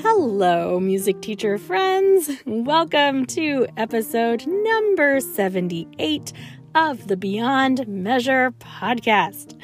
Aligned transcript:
Hello, 0.00 0.78
music 0.78 1.22
teacher 1.22 1.56
friends. 1.56 2.30
Welcome 2.44 3.24
to 3.26 3.66
episode 3.78 4.46
number 4.46 5.20
78 5.20 6.34
of 6.74 7.08
the 7.08 7.16
Beyond 7.16 7.88
Measure 7.88 8.52
podcast. 8.58 9.58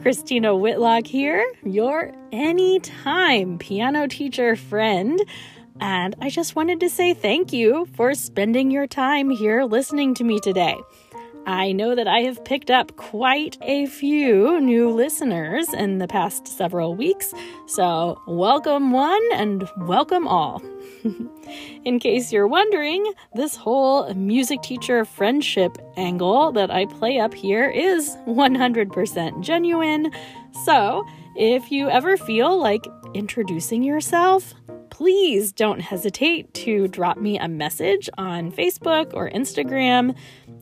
Christina 0.00 0.56
Whitlock 0.56 1.06
here, 1.06 1.44
your 1.64 2.14
anytime 2.32 3.58
piano 3.58 4.06
teacher 4.08 4.56
friend. 4.56 5.22
And 5.80 6.16
I 6.18 6.30
just 6.30 6.56
wanted 6.56 6.80
to 6.80 6.88
say 6.88 7.12
thank 7.12 7.52
you 7.52 7.86
for 7.94 8.14
spending 8.14 8.70
your 8.70 8.86
time 8.86 9.28
here 9.28 9.64
listening 9.64 10.14
to 10.14 10.24
me 10.24 10.40
today. 10.40 10.76
I 11.46 11.72
know 11.72 11.94
that 11.94 12.08
I 12.08 12.20
have 12.20 12.42
picked 12.42 12.70
up 12.70 12.96
quite 12.96 13.58
a 13.60 13.84
few 13.84 14.60
new 14.62 14.90
listeners 14.90 15.72
in 15.74 15.98
the 15.98 16.08
past 16.08 16.48
several 16.48 16.94
weeks, 16.94 17.34
so 17.66 18.18
welcome 18.26 18.92
one 18.92 19.22
and 19.34 19.68
welcome 19.82 20.26
all. 20.26 20.62
in 21.84 21.98
case 21.98 22.32
you're 22.32 22.46
wondering, 22.46 23.12
this 23.34 23.56
whole 23.56 24.12
music 24.14 24.62
teacher 24.62 25.04
friendship 25.04 25.76
angle 25.98 26.50
that 26.52 26.70
I 26.70 26.86
play 26.86 27.18
up 27.18 27.34
here 27.34 27.68
is 27.68 28.16
100% 28.26 29.40
genuine. 29.42 30.10
So, 30.64 31.04
if 31.36 31.70
you 31.70 31.90
ever 31.90 32.16
feel 32.16 32.58
like 32.58 32.86
introducing 33.12 33.82
yourself, 33.82 34.54
please 34.94 35.52
don't 35.52 35.80
hesitate 35.80 36.54
to 36.54 36.86
drop 36.86 37.16
me 37.16 37.36
a 37.36 37.48
message 37.48 38.08
on 38.16 38.52
Facebook 38.52 39.12
or 39.12 39.28
Instagram. 39.28 40.14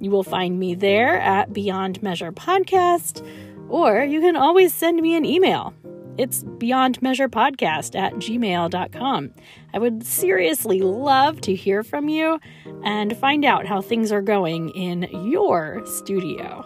You 0.03 0.11
will 0.11 0.25
find 0.25 0.59
me 0.59 0.75
there 0.75 1.21
at 1.21 1.53
Beyond 1.53 2.03
Measure 2.03 2.33
Podcast, 2.33 3.25
or 3.69 4.03
you 4.03 4.21
can 4.21 4.35
always 4.35 4.75
send 4.75 5.01
me 5.01 5.17
an 5.17 5.25
email. 5.25 5.73
It's 6.19 6.43
Beyond 6.43 7.01
Measure 7.01 7.29
Podcast 7.29 7.97
at 7.97 8.13
gmail.com. 8.15 9.31
I 9.73 9.79
would 9.79 10.05
seriously 10.05 10.81
love 10.81 11.41
to 11.43 11.55
hear 11.55 11.85
from 11.85 12.09
you 12.09 12.41
and 12.83 13.17
find 13.17 13.45
out 13.45 13.65
how 13.65 13.81
things 13.81 14.11
are 14.11 14.23
going 14.23 14.71
in 14.71 15.09
your 15.31 15.87
studio. 15.87 16.65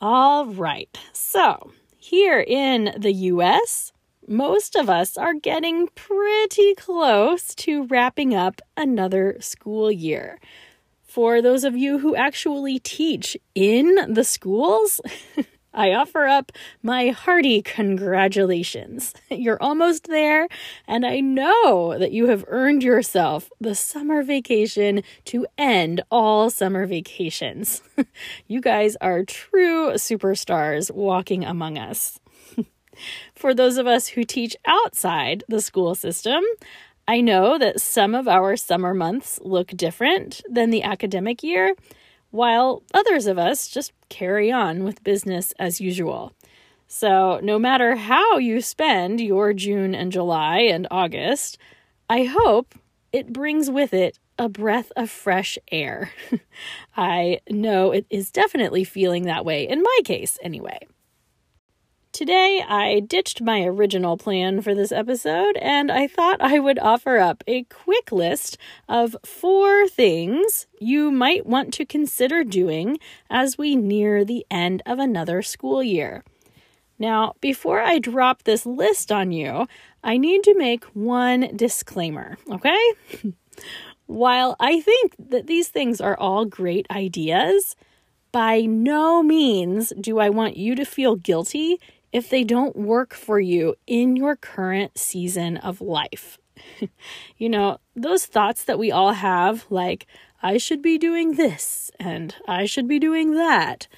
All 0.00 0.46
right, 0.46 0.98
so 1.12 1.72
here 1.98 2.40
in 2.40 2.94
the 2.96 3.12
US, 3.12 3.92
most 4.32 4.74
of 4.76 4.88
us 4.88 5.18
are 5.18 5.34
getting 5.34 5.88
pretty 5.88 6.74
close 6.74 7.54
to 7.54 7.84
wrapping 7.84 8.34
up 8.34 8.62
another 8.78 9.36
school 9.40 9.92
year. 9.92 10.40
For 11.02 11.42
those 11.42 11.64
of 11.64 11.76
you 11.76 11.98
who 11.98 12.16
actually 12.16 12.78
teach 12.78 13.36
in 13.54 14.14
the 14.14 14.24
schools, 14.24 15.02
I 15.74 15.92
offer 15.92 16.24
up 16.24 16.50
my 16.82 17.08
hearty 17.08 17.60
congratulations. 17.60 19.12
You're 19.30 19.62
almost 19.62 20.08
there, 20.08 20.48
and 20.88 21.04
I 21.04 21.20
know 21.20 21.98
that 21.98 22.12
you 22.12 22.28
have 22.28 22.46
earned 22.48 22.82
yourself 22.82 23.50
the 23.60 23.74
summer 23.74 24.22
vacation 24.22 25.02
to 25.26 25.46
end 25.58 26.02
all 26.10 26.48
summer 26.48 26.86
vacations. 26.86 27.82
you 28.48 28.62
guys 28.62 28.96
are 29.02 29.24
true 29.24 29.92
superstars 29.92 30.90
walking 30.90 31.44
among 31.44 31.76
us. 31.76 32.18
For 33.42 33.54
those 33.54 33.76
of 33.76 33.88
us 33.88 34.06
who 34.06 34.22
teach 34.22 34.54
outside 34.66 35.42
the 35.48 35.60
school 35.60 35.96
system, 35.96 36.44
I 37.08 37.20
know 37.20 37.58
that 37.58 37.80
some 37.80 38.14
of 38.14 38.28
our 38.28 38.56
summer 38.56 38.94
months 38.94 39.40
look 39.42 39.66
different 39.70 40.42
than 40.48 40.70
the 40.70 40.84
academic 40.84 41.42
year, 41.42 41.74
while 42.30 42.84
others 42.94 43.26
of 43.26 43.38
us 43.38 43.66
just 43.66 43.92
carry 44.08 44.52
on 44.52 44.84
with 44.84 45.02
business 45.02 45.52
as 45.58 45.80
usual. 45.80 46.32
So, 46.86 47.40
no 47.42 47.58
matter 47.58 47.96
how 47.96 48.38
you 48.38 48.60
spend 48.60 49.20
your 49.20 49.52
June 49.52 49.92
and 49.92 50.12
July 50.12 50.58
and 50.58 50.86
August, 50.88 51.58
I 52.08 52.22
hope 52.22 52.76
it 53.12 53.32
brings 53.32 53.68
with 53.68 53.92
it 53.92 54.20
a 54.38 54.48
breath 54.48 54.92
of 54.94 55.10
fresh 55.10 55.58
air. 55.72 56.12
I 56.96 57.40
know 57.50 57.90
it 57.90 58.06
is 58.08 58.30
definitely 58.30 58.84
feeling 58.84 59.24
that 59.24 59.44
way, 59.44 59.66
in 59.68 59.82
my 59.82 59.98
case, 60.04 60.38
anyway. 60.44 60.86
Today, 62.12 62.62
I 62.68 63.00
ditched 63.00 63.40
my 63.40 63.62
original 63.62 64.18
plan 64.18 64.60
for 64.60 64.74
this 64.74 64.92
episode 64.92 65.56
and 65.56 65.90
I 65.90 66.06
thought 66.06 66.42
I 66.42 66.58
would 66.58 66.78
offer 66.78 67.16
up 67.16 67.42
a 67.46 67.62
quick 67.64 68.12
list 68.12 68.58
of 68.86 69.16
four 69.24 69.88
things 69.88 70.66
you 70.78 71.10
might 71.10 71.46
want 71.46 71.72
to 71.72 71.86
consider 71.86 72.44
doing 72.44 72.98
as 73.30 73.56
we 73.56 73.76
near 73.76 74.26
the 74.26 74.44
end 74.50 74.82
of 74.84 74.98
another 74.98 75.40
school 75.40 75.82
year. 75.82 76.22
Now, 76.98 77.32
before 77.40 77.80
I 77.80 77.98
drop 77.98 78.42
this 78.42 78.66
list 78.66 79.10
on 79.10 79.32
you, 79.32 79.66
I 80.04 80.18
need 80.18 80.42
to 80.42 80.54
make 80.54 80.84
one 80.92 81.56
disclaimer, 81.56 82.36
okay? 82.50 82.92
While 84.06 84.54
I 84.60 84.82
think 84.82 85.14
that 85.18 85.46
these 85.46 85.68
things 85.68 85.98
are 85.98 86.18
all 86.18 86.44
great 86.44 86.86
ideas, 86.90 87.74
by 88.32 88.60
no 88.60 89.22
means 89.22 89.94
do 89.98 90.18
I 90.18 90.28
want 90.28 90.58
you 90.58 90.74
to 90.74 90.84
feel 90.84 91.16
guilty 91.16 91.80
if 92.12 92.28
they 92.28 92.44
don't 92.44 92.76
work 92.76 93.14
for 93.14 93.40
you 93.40 93.74
in 93.86 94.16
your 94.16 94.36
current 94.36 94.98
season 94.98 95.56
of 95.56 95.80
life. 95.80 96.38
you 97.38 97.48
know, 97.48 97.78
those 97.96 98.26
thoughts 98.26 98.64
that 98.64 98.78
we 98.78 98.90
all 98.90 99.12
have, 99.12 99.66
like, 99.70 100.06
I 100.42 100.58
should 100.58 100.82
be 100.82 100.98
doing 100.98 101.34
this 101.34 101.90
and 101.98 102.34
I 102.46 102.66
should 102.66 102.88
be 102.88 102.98
doing 102.98 103.34
that, 103.34 103.88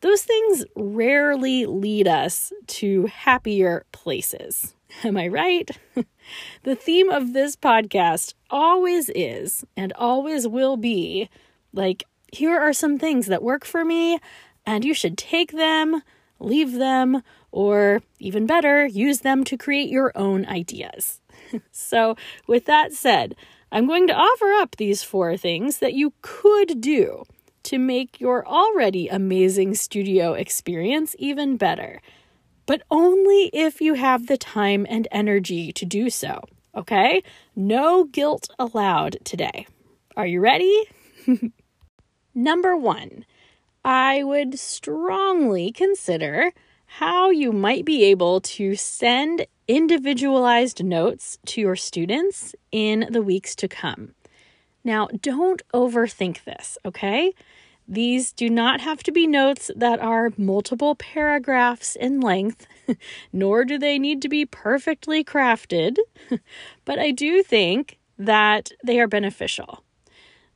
those 0.00 0.22
things 0.22 0.64
rarely 0.74 1.64
lead 1.64 2.08
us 2.08 2.52
to 2.66 3.06
happier 3.06 3.86
places. 3.92 4.74
Am 5.04 5.16
I 5.16 5.28
right? 5.28 5.70
the 6.64 6.74
theme 6.74 7.08
of 7.08 7.32
this 7.32 7.56
podcast 7.56 8.34
always 8.50 9.10
is 9.10 9.64
and 9.76 9.92
always 9.94 10.46
will 10.48 10.76
be 10.76 11.28
like, 11.72 12.04
here 12.32 12.58
are 12.58 12.72
some 12.72 12.98
things 12.98 13.26
that 13.26 13.42
work 13.42 13.64
for 13.64 13.84
me, 13.84 14.18
and 14.64 14.84
you 14.84 14.94
should 14.94 15.18
take 15.18 15.52
them, 15.52 16.02
leave 16.42 16.72
them, 16.72 17.22
or 17.50 18.02
even 18.18 18.46
better, 18.46 18.86
use 18.86 19.20
them 19.20 19.44
to 19.44 19.56
create 19.56 19.88
your 19.90 20.12
own 20.14 20.46
ideas. 20.46 21.20
so, 21.70 22.16
with 22.46 22.66
that 22.66 22.92
said, 22.92 23.34
I'm 23.70 23.86
going 23.86 24.06
to 24.08 24.14
offer 24.14 24.52
up 24.52 24.76
these 24.76 25.02
four 25.02 25.36
things 25.36 25.78
that 25.78 25.94
you 25.94 26.12
could 26.20 26.80
do 26.80 27.24
to 27.64 27.78
make 27.78 28.20
your 28.20 28.46
already 28.46 29.08
amazing 29.08 29.74
studio 29.74 30.34
experience 30.34 31.14
even 31.18 31.56
better, 31.56 32.00
but 32.66 32.82
only 32.90 33.50
if 33.52 33.80
you 33.80 33.94
have 33.94 34.26
the 34.26 34.36
time 34.36 34.86
and 34.88 35.08
energy 35.10 35.72
to 35.72 35.86
do 35.86 36.10
so. 36.10 36.42
Okay? 36.74 37.22
No 37.54 38.04
guilt 38.04 38.48
allowed 38.58 39.18
today. 39.24 39.66
Are 40.16 40.26
you 40.26 40.40
ready? 40.40 40.84
Number 42.34 42.76
one, 42.76 43.24
I 43.84 44.22
would 44.22 44.58
strongly 44.58 45.72
consider 45.72 46.52
how 46.98 47.30
you 47.30 47.52
might 47.52 47.84
be 47.84 48.04
able 48.04 48.40
to 48.40 48.76
send 48.76 49.46
individualized 49.66 50.84
notes 50.84 51.38
to 51.46 51.60
your 51.60 51.76
students 51.76 52.54
in 52.70 53.08
the 53.10 53.22
weeks 53.22 53.56
to 53.56 53.68
come. 53.68 54.14
Now, 54.84 55.08
don't 55.20 55.62
overthink 55.72 56.44
this, 56.44 56.76
okay? 56.84 57.32
These 57.88 58.32
do 58.32 58.48
not 58.48 58.80
have 58.80 59.02
to 59.04 59.12
be 59.12 59.26
notes 59.26 59.70
that 59.74 60.00
are 60.00 60.32
multiple 60.36 60.94
paragraphs 60.94 61.96
in 61.96 62.20
length, 62.20 62.66
nor 63.32 63.64
do 63.64 63.78
they 63.78 63.98
need 63.98 64.22
to 64.22 64.28
be 64.28 64.46
perfectly 64.46 65.24
crafted, 65.24 65.96
but 66.84 66.98
I 66.98 67.10
do 67.10 67.42
think 67.42 67.98
that 68.18 68.70
they 68.84 69.00
are 69.00 69.08
beneficial. 69.08 69.82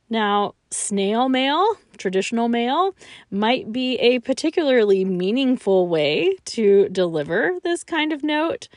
Now, 0.09 0.55
snail 0.71 1.29
mail, 1.29 1.65
traditional 1.97 2.47
mail, 2.47 2.95
might 3.31 3.71
be 3.71 3.95
a 3.97 4.19
particularly 4.19 5.05
meaningful 5.05 5.87
way 5.87 6.35
to 6.45 6.89
deliver 6.89 7.53
this 7.63 7.83
kind 7.83 8.13
of 8.13 8.23
note, 8.23 8.67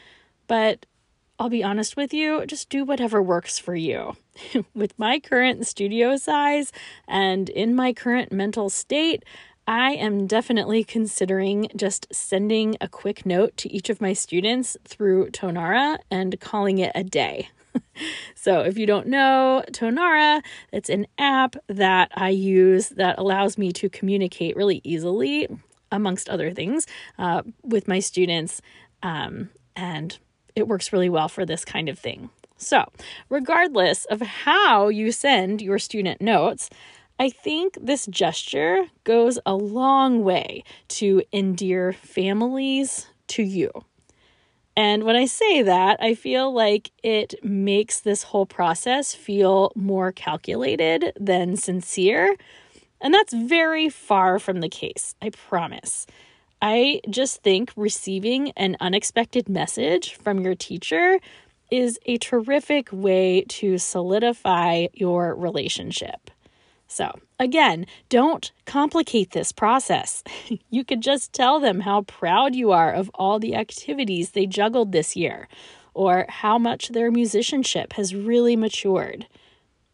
but 0.47 0.87
I'll 1.38 1.49
be 1.49 1.65
honest 1.65 1.97
with 1.97 2.12
you, 2.12 2.44
just 2.44 2.69
do 2.69 2.85
whatever 2.85 3.23
works 3.23 3.59
for 3.59 3.75
you. 3.75 4.15
with 4.75 4.99
my 4.99 5.19
current 5.19 5.67
studio 5.67 6.17
size 6.17 6.70
and 7.09 7.49
in 7.49 7.75
my 7.75 7.93
current 7.93 8.31
mental 8.31 8.69
state, 8.69 9.25
I 9.67 9.93
am 9.93 10.26
definitely 10.26 10.85
considering 10.85 11.69
just 11.76 12.06
sending 12.12 12.76
a 12.81 12.88
quick 12.88 13.25
note 13.25 13.56
to 13.59 13.73
each 13.73 13.88
of 13.88 14.00
my 14.00 14.12
students 14.12 14.76
through 14.85 15.31
Tonara 15.31 15.99
and 16.11 16.38
calling 16.41 16.79
it 16.79 16.93
a 16.94 17.05
day. 17.05 17.49
So, 18.34 18.61
if 18.61 18.78
you 18.78 18.87
don't 18.87 19.06
know 19.06 19.64
Tonara, 19.72 20.43
it's 20.72 20.88
an 20.88 21.06
app 21.19 21.56
that 21.69 22.11
I 22.14 22.31
use 22.31 22.90
that 22.90 23.19
allows 23.19 23.58
me 23.58 23.72
to 23.72 23.88
communicate 23.88 24.56
really 24.56 24.81
easily, 24.84 25.49
amongst 25.93 26.28
other 26.28 26.50
things, 26.50 26.87
uh, 27.19 27.43
with 27.62 27.88
my 27.88 27.99
students. 27.99 28.61
Um, 29.02 29.50
and 29.76 30.19
it 30.55 30.69
works 30.69 30.93
really 30.93 31.08
well 31.08 31.28
for 31.28 31.46
this 31.46 31.64
kind 31.64 31.88
of 31.88 31.99
thing. 31.99 32.31
So, 32.56 32.84
regardless 33.31 34.05
of 34.06 34.20
how 34.20 34.88
you 34.88 35.12
send 35.12 35.62
your 35.62 35.78
student 35.78 36.20
notes, 36.20 36.69
I 37.19 37.31
think 37.31 37.76
this 37.81 38.06
gesture 38.06 38.84
goes 39.05 39.38
a 39.46 39.55
long 39.55 40.22
way 40.22 40.64
to 40.88 41.22
endear 41.32 41.93
families 41.93 43.06
to 43.28 43.43
you. 43.43 43.70
And 44.76 45.05
when 45.05 45.17
I 45.17 45.26
say 45.26 45.62
that, 45.62 45.99
I 46.00 46.14
feel 46.14 46.52
like 46.52 46.90
it 47.02 47.34
makes 47.43 48.00
this 48.00 48.22
whole 48.22 48.46
process 48.46 49.14
feel 49.14 49.72
more 49.75 50.12
calculated 50.12 51.12
than 51.19 51.56
sincere. 51.56 52.37
And 53.00 53.12
that's 53.12 53.32
very 53.32 53.88
far 53.88 54.38
from 54.38 54.61
the 54.61 54.69
case, 54.69 55.14
I 55.20 55.31
promise. 55.31 56.06
I 56.62 57.00
just 57.08 57.43
think 57.43 57.72
receiving 57.76 58.50
an 58.52 58.76
unexpected 58.81 59.49
message 59.49 60.14
from 60.14 60.40
your 60.40 60.55
teacher 60.55 61.19
is 61.70 61.99
a 62.06 62.19
terrific 62.19 62.88
way 62.93 63.44
to 63.49 63.78
solidify 63.78 64.88
your 64.93 65.34
relationship. 65.34 66.31
So, 66.91 67.13
again, 67.39 67.87
don't 68.09 68.51
complicate 68.67 69.31
this 69.31 69.53
process. 69.53 70.25
you 70.71 70.85
could 70.85 71.01
just 71.01 71.33
tell 71.33 71.61
them 71.61 71.81
how 71.81 72.03
proud 72.03 72.57
you 72.57 72.73
are 72.73 72.93
of 72.93 73.09
all 73.15 73.39
the 73.39 73.55
activities 73.55 74.33
they 74.33 74.45
juggled 74.45 74.91
this 74.91 75.15
year, 75.15 75.47
or 75.95 76.27
how 76.29 76.59
much 76.59 76.89
their 76.89 77.13
musicianship 77.13 77.93
has 77.93 78.13
really 78.13 78.57
matured. 78.57 79.29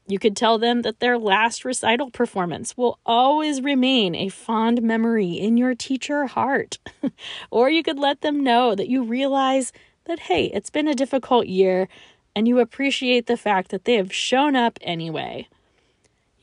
You 0.08 0.18
could 0.18 0.38
tell 0.38 0.56
them 0.56 0.82
that 0.82 1.00
their 1.00 1.18
last 1.18 1.66
recital 1.66 2.10
performance 2.10 2.78
will 2.78 2.98
always 3.04 3.60
remain 3.60 4.14
a 4.14 4.30
fond 4.30 4.80
memory 4.80 5.32
in 5.32 5.58
your 5.58 5.74
teacher 5.74 6.24
heart. 6.24 6.78
or 7.50 7.68
you 7.68 7.82
could 7.82 7.98
let 7.98 8.22
them 8.22 8.42
know 8.42 8.74
that 8.74 8.88
you 8.88 9.02
realize 9.02 9.70
that, 10.06 10.20
hey, 10.20 10.46
it's 10.46 10.70
been 10.70 10.88
a 10.88 10.94
difficult 10.94 11.46
year 11.46 11.88
and 12.34 12.48
you 12.48 12.58
appreciate 12.58 13.26
the 13.26 13.36
fact 13.36 13.70
that 13.70 13.84
they 13.84 13.94
have 13.94 14.14
shown 14.14 14.56
up 14.56 14.78
anyway. 14.80 15.46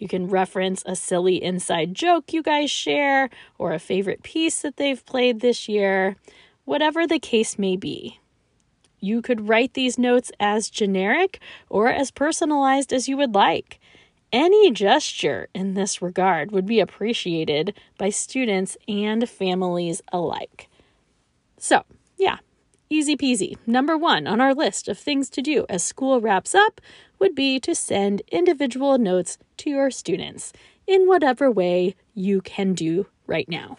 You 0.03 0.09
can 0.09 0.27
reference 0.27 0.83
a 0.85 0.97
silly 0.97 1.41
inside 1.41 1.93
joke 1.93 2.33
you 2.33 2.43
guys 2.43 2.69
share 2.69 3.29
or 3.57 3.71
a 3.71 3.79
favorite 3.79 4.21
piece 4.21 4.61
that 4.61 4.75
they've 4.75 5.05
played 5.05 5.39
this 5.39 5.69
year, 5.69 6.17
whatever 6.65 7.07
the 7.07 7.19
case 7.19 7.57
may 7.57 7.77
be. 7.77 8.19
You 8.99 9.21
could 9.21 9.47
write 9.47 9.75
these 9.75 9.97
notes 9.97 10.29
as 10.41 10.69
generic 10.69 11.39
or 11.69 11.87
as 11.87 12.11
personalized 12.11 12.91
as 12.91 13.07
you 13.07 13.15
would 13.15 13.33
like. 13.33 13.79
Any 14.33 14.71
gesture 14.71 15.47
in 15.55 15.73
this 15.73 16.01
regard 16.01 16.51
would 16.51 16.65
be 16.65 16.81
appreciated 16.81 17.73
by 17.97 18.09
students 18.09 18.75
and 18.89 19.29
families 19.29 20.01
alike. 20.11 20.67
So, 21.57 21.83
yeah, 22.17 22.39
easy 22.93 23.17
peasy. 23.17 23.57
Number 23.65 23.97
one 23.97 24.27
on 24.27 24.39
our 24.39 24.53
list 24.53 24.87
of 24.87 24.97
things 24.97 25.29
to 25.31 25.41
do 25.41 25.65
as 25.67 25.83
school 25.83 26.21
wraps 26.21 26.53
up 26.53 26.79
would 27.19 27.33
be 27.33 27.59
to 27.61 27.73
send 27.73 28.21
individual 28.31 28.97
notes 28.97 29.37
to 29.57 29.69
your 29.69 29.89
students 29.89 30.53
in 30.85 31.07
whatever 31.07 31.49
way 31.49 31.95
you 32.13 32.41
can 32.41 32.73
do 32.73 33.07
right 33.25 33.49
now. 33.49 33.77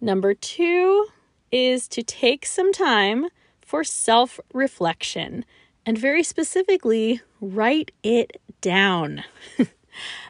Number 0.00 0.34
two 0.34 1.06
is 1.50 1.88
to 1.88 2.02
take 2.02 2.46
some 2.46 2.72
time 2.72 3.26
for 3.60 3.82
self 3.82 4.38
reflection 4.54 5.44
and 5.84 5.96
very 5.96 6.22
specifically, 6.22 7.22
write 7.40 7.92
it 8.02 8.40
down. 8.60 9.24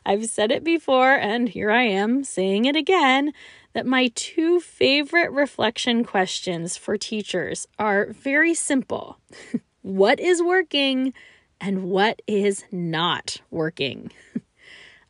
I've 0.04 0.26
said 0.26 0.50
it 0.50 0.64
before, 0.64 1.12
and 1.12 1.48
here 1.48 1.70
I 1.70 1.82
am 1.82 2.24
saying 2.24 2.64
it 2.64 2.76
again 2.76 3.32
that 3.72 3.86
my 3.86 4.10
two 4.14 4.60
favorite 4.60 5.30
reflection 5.30 6.04
questions 6.04 6.76
for 6.76 6.96
teachers 6.96 7.66
are 7.78 8.12
very 8.12 8.54
simple 8.54 9.18
What 9.82 10.20
is 10.20 10.42
working? 10.42 11.14
and 11.60 11.84
what 11.84 12.22
is 12.26 12.64
not 12.70 13.38
working. 13.50 14.12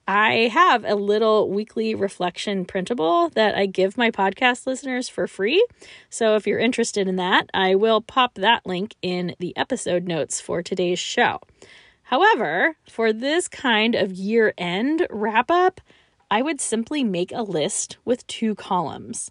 I 0.08 0.48
have 0.52 0.84
a 0.86 0.94
little 0.94 1.50
weekly 1.50 1.94
reflection 1.94 2.64
printable 2.64 3.28
that 3.30 3.54
I 3.54 3.66
give 3.66 3.98
my 3.98 4.10
podcast 4.10 4.66
listeners 4.66 5.06
for 5.08 5.26
free. 5.26 5.64
So 6.08 6.34
if 6.34 6.46
you're 6.46 6.58
interested 6.58 7.08
in 7.08 7.16
that, 7.16 7.50
I 7.52 7.74
will 7.74 8.00
pop 8.00 8.36
that 8.36 8.64
link 8.64 8.94
in 9.02 9.34
the 9.38 9.54
episode 9.54 10.04
notes 10.08 10.40
for 10.40 10.62
today's 10.62 10.98
show. 10.98 11.40
However, 12.08 12.76
for 12.88 13.12
this 13.12 13.48
kind 13.48 13.94
of 13.94 14.12
year 14.12 14.54
end 14.56 15.06
wrap 15.10 15.50
up, 15.50 15.78
I 16.30 16.40
would 16.40 16.58
simply 16.58 17.04
make 17.04 17.32
a 17.32 17.42
list 17.42 17.98
with 18.06 18.26
two 18.26 18.54
columns 18.54 19.30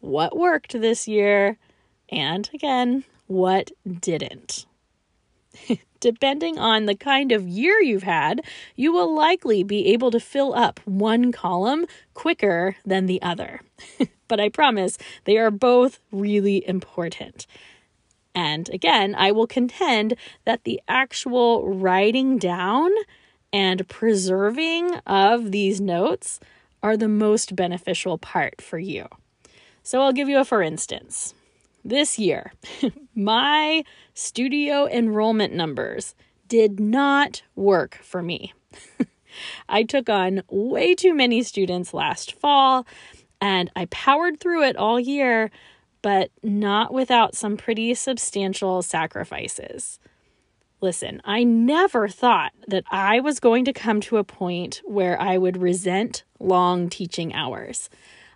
what 0.00 0.36
worked 0.36 0.72
this 0.72 1.06
year, 1.06 1.58
and 2.10 2.48
again, 2.54 3.04
what 3.26 3.70
didn't. 4.00 4.64
depending 6.00 6.58
on 6.58 6.84
the 6.84 6.94
kind 6.94 7.32
of 7.32 7.48
year 7.48 7.80
you've 7.80 8.02
had, 8.02 8.42
you 8.76 8.92
will 8.92 9.14
likely 9.14 9.62
be 9.62 9.86
able 9.86 10.10
to 10.10 10.20
fill 10.20 10.54
up 10.54 10.78
one 10.84 11.32
column 11.32 11.86
quicker 12.12 12.76
than 12.84 13.06
the 13.06 13.20
other. 13.22 13.60
but 14.28 14.40
I 14.40 14.48
promise 14.48 14.98
they 15.24 15.38
are 15.38 15.50
both 15.50 16.00
really 16.12 16.66
important. 16.68 17.46
And 18.34 18.68
again, 18.70 19.14
I 19.16 19.32
will 19.32 19.46
contend 19.46 20.16
that 20.44 20.64
the 20.64 20.80
actual 20.88 21.68
writing 21.68 22.38
down 22.38 22.90
and 23.52 23.88
preserving 23.88 24.94
of 25.06 25.52
these 25.52 25.80
notes 25.80 26.40
are 26.82 26.96
the 26.96 27.08
most 27.08 27.54
beneficial 27.54 28.18
part 28.18 28.60
for 28.60 28.78
you. 28.78 29.06
So 29.82 30.02
I'll 30.02 30.12
give 30.12 30.28
you 30.28 30.38
a 30.38 30.44
for 30.44 30.62
instance. 30.62 31.34
This 31.84 32.18
year, 32.18 32.52
my 33.14 33.84
studio 34.14 34.86
enrollment 34.86 35.52
numbers 35.52 36.14
did 36.48 36.80
not 36.80 37.42
work 37.54 38.00
for 38.02 38.22
me. 38.22 38.52
I 39.68 39.82
took 39.82 40.08
on 40.08 40.42
way 40.48 40.94
too 40.94 41.14
many 41.14 41.42
students 41.42 41.94
last 41.94 42.32
fall 42.32 42.86
and 43.40 43.70
I 43.76 43.86
powered 43.86 44.40
through 44.40 44.64
it 44.64 44.76
all 44.76 44.98
year, 44.98 45.50
but 46.04 46.30
not 46.42 46.92
without 46.92 47.34
some 47.34 47.56
pretty 47.56 47.94
substantial 47.94 48.82
sacrifices. 48.82 49.98
Listen, 50.82 51.22
I 51.24 51.44
never 51.44 52.08
thought 52.08 52.52
that 52.68 52.84
I 52.90 53.20
was 53.20 53.40
going 53.40 53.64
to 53.64 53.72
come 53.72 54.02
to 54.02 54.18
a 54.18 54.22
point 54.22 54.82
where 54.84 55.18
I 55.18 55.38
would 55.38 55.56
resent 55.56 56.22
long 56.38 56.90
teaching 56.90 57.32
hours. 57.32 57.88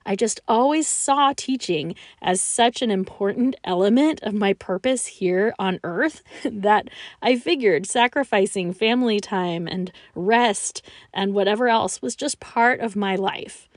I 0.06 0.16
just 0.16 0.40
always 0.48 0.88
saw 0.88 1.34
teaching 1.36 1.94
as 2.22 2.40
such 2.40 2.80
an 2.80 2.90
important 2.90 3.54
element 3.64 4.22
of 4.22 4.32
my 4.32 4.54
purpose 4.54 5.04
here 5.04 5.52
on 5.58 5.78
earth 5.84 6.22
that 6.46 6.88
I 7.20 7.36
figured 7.36 7.84
sacrificing 7.84 8.72
family 8.72 9.20
time 9.20 9.66
and 9.68 9.92
rest 10.14 10.80
and 11.12 11.34
whatever 11.34 11.68
else 11.68 12.00
was 12.00 12.16
just 12.16 12.40
part 12.40 12.80
of 12.80 12.96
my 12.96 13.14
life. 13.14 13.68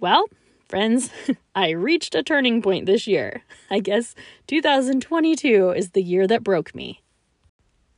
Well, 0.00 0.26
friends, 0.74 1.08
I 1.54 1.70
reached 1.70 2.16
a 2.16 2.24
turning 2.24 2.60
point 2.60 2.86
this 2.86 3.06
year. 3.06 3.44
I 3.70 3.78
guess 3.78 4.16
2022 4.48 5.70
is 5.70 5.90
the 5.90 6.02
year 6.02 6.26
that 6.26 6.42
broke 6.42 6.74
me. 6.74 7.00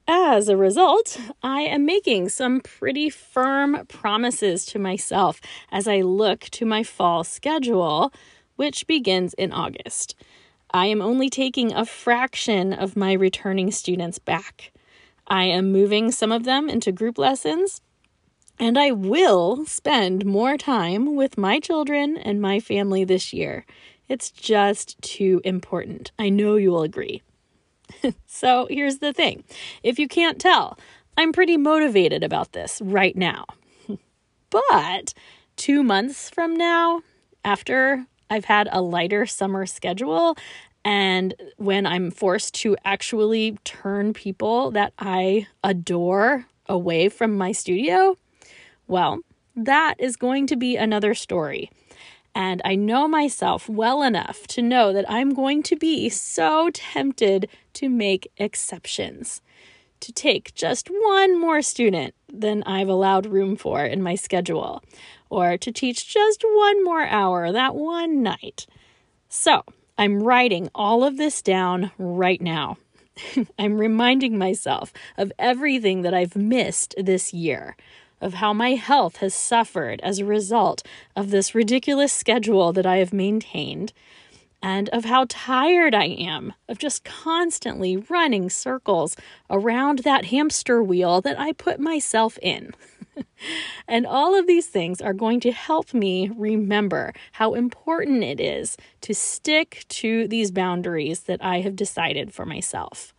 As 0.06 0.50
a 0.50 0.58
result, 0.58 1.18
I 1.42 1.62
am 1.62 1.86
making 1.86 2.28
some 2.28 2.60
pretty 2.60 3.08
firm 3.08 3.86
promises 3.86 4.66
to 4.66 4.78
myself 4.78 5.40
as 5.72 5.88
I 5.88 6.02
look 6.02 6.40
to 6.50 6.66
my 6.66 6.82
fall 6.82 7.24
schedule, 7.24 8.12
which 8.56 8.86
begins 8.86 9.32
in 9.38 9.52
August. 9.52 10.14
I 10.70 10.84
am 10.84 11.00
only 11.00 11.30
taking 11.30 11.72
a 11.72 11.86
fraction 11.86 12.74
of 12.74 12.94
my 12.94 13.14
returning 13.14 13.70
students 13.70 14.18
back. 14.18 14.70
I 15.26 15.44
am 15.44 15.72
moving 15.72 16.10
some 16.10 16.30
of 16.30 16.44
them 16.44 16.68
into 16.68 16.92
group 16.92 17.16
lessons, 17.16 17.80
and 18.58 18.78
I 18.78 18.90
will 18.90 19.66
spend 19.66 20.24
more 20.24 20.56
time 20.56 21.14
with 21.14 21.36
my 21.36 21.60
children 21.60 22.16
and 22.16 22.40
my 22.40 22.60
family 22.60 23.04
this 23.04 23.32
year. 23.32 23.66
It's 24.08 24.30
just 24.30 25.00
too 25.02 25.40
important. 25.44 26.12
I 26.18 26.28
know 26.28 26.56
you 26.56 26.70
will 26.70 26.82
agree. 26.82 27.22
so 28.26 28.66
here's 28.70 28.98
the 28.98 29.12
thing 29.12 29.44
if 29.82 29.98
you 29.98 30.08
can't 30.08 30.40
tell, 30.40 30.78
I'm 31.16 31.32
pretty 31.32 31.56
motivated 31.56 32.22
about 32.22 32.52
this 32.52 32.80
right 32.84 33.16
now. 33.16 33.46
but 34.50 35.14
two 35.56 35.82
months 35.82 36.30
from 36.30 36.54
now, 36.54 37.02
after 37.44 38.06
I've 38.30 38.44
had 38.44 38.68
a 38.72 38.82
lighter 38.82 39.26
summer 39.26 39.66
schedule, 39.66 40.36
and 40.84 41.34
when 41.56 41.86
I'm 41.86 42.10
forced 42.10 42.54
to 42.56 42.76
actually 42.84 43.58
turn 43.64 44.12
people 44.12 44.70
that 44.72 44.92
I 44.98 45.46
adore 45.64 46.46
away 46.68 47.08
from 47.08 47.36
my 47.36 47.52
studio, 47.52 48.16
well, 48.86 49.20
that 49.54 49.94
is 49.98 50.16
going 50.16 50.46
to 50.48 50.56
be 50.56 50.76
another 50.76 51.14
story. 51.14 51.70
And 52.34 52.60
I 52.66 52.74
know 52.74 53.08
myself 53.08 53.66
well 53.66 54.02
enough 54.02 54.46
to 54.48 54.60
know 54.60 54.92
that 54.92 55.10
I'm 55.10 55.32
going 55.32 55.62
to 55.64 55.76
be 55.76 56.10
so 56.10 56.68
tempted 56.70 57.48
to 57.74 57.88
make 57.88 58.30
exceptions, 58.36 59.40
to 60.00 60.12
take 60.12 60.54
just 60.54 60.88
one 60.88 61.40
more 61.40 61.62
student 61.62 62.14
than 62.30 62.62
I've 62.64 62.88
allowed 62.88 63.24
room 63.24 63.56
for 63.56 63.86
in 63.86 64.02
my 64.02 64.16
schedule, 64.16 64.84
or 65.30 65.56
to 65.56 65.72
teach 65.72 66.12
just 66.12 66.44
one 66.44 66.84
more 66.84 67.06
hour 67.06 67.50
that 67.52 67.74
one 67.74 68.22
night. 68.22 68.66
So 69.30 69.62
I'm 69.96 70.22
writing 70.22 70.68
all 70.74 71.04
of 71.04 71.16
this 71.16 71.40
down 71.40 71.90
right 71.96 72.42
now. 72.42 72.76
I'm 73.58 73.78
reminding 73.78 74.36
myself 74.36 74.92
of 75.16 75.32
everything 75.38 76.02
that 76.02 76.12
I've 76.12 76.36
missed 76.36 76.94
this 76.98 77.32
year 77.32 77.76
of 78.20 78.34
how 78.34 78.52
my 78.52 78.70
health 78.70 79.16
has 79.18 79.34
suffered 79.34 80.00
as 80.02 80.18
a 80.18 80.24
result 80.24 80.82
of 81.14 81.30
this 81.30 81.54
ridiculous 81.54 82.12
schedule 82.12 82.72
that 82.72 82.86
I 82.86 82.96
have 82.98 83.12
maintained. 83.12 83.92
and 84.62 84.88
of 84.88 85.04
how 85.04 85.26
tired 85.28 85.94
I 85.94 86.06
am 86.06 86.52
of 86.68 86.78
just 86.78 87.04
constantly 87.04 87.96
running 87.96 88.50
circles 88.50 89.16
around 89.50 90.00
that 90.00 90.26
hamster 90.26 90.82
wheel 90.82 91.20
that 91.20 91.38
I 91.38 91.52
put 91.52 91.78
myself 91.78 92.38
in. 92.42 92.72
and 93.88 94.06
all 94.06 94.38
of 94.38 94.46
these 94.46 94.66
things 94.66 95.00
are 95.00 95.12
going 95.12 95.40
to 95.40 95.52
help 95.52 95.94
me 95.94 96.30
remember 96.36 97.12
how 97.32 97.54
important 97.54 98.24
it 98.24 98.40
is 98.40 98.76
to 99.02 99.14
stick 99.14 99.84
to 99.88 100.26
these 100.28 100.50
boundaries 100.50 101.20
that 101.20 101.44
I 101.44 101.60
have 101.60 101.76
decided 101.76 102.32
for 102.32 102.46
myself. 102.46 103.14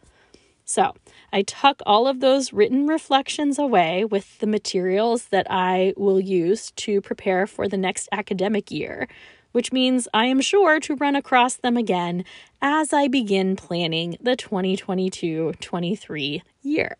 So, 0.70 0.96
I 1.32 1.44
tuck 1.44 1.82
all 1.86 2.08
of 2.08 2.20
those 2.20 2.52
written 2.52 2.88
reflections 2.88 3.58
away 3.58 4.04
with 4.04 4.38
the 4.40 4.48
materials 4.48 5.28
that 5.28 5.48
I 5.50 5.94
will 5.96 6.20
use 6.20 6.72
to 6.72 7.00
prepare 7.00 7.48
for 7.48 7.70
the 7.70 7.78
next 7.78 8.10
academic 8.12 8.70
year, 8.70 9.08
which 9.54 9.72
means 9.72 10.10
I 10.14 10.26
am 10.26 10.42
sure 10.42 10.82
to 10.82 10.96
run 10.96 11.16
across 11.16 11.56
them 11.56 11.78
again 11.78 12.26
as 12.62 12.92
I 12.92 13.08
begin 13.08 13.56
planning 13.56 14.18
the 14.20 14.36
2022 14.36 15.54
23 15.62 16.44
year. 16.64 16.98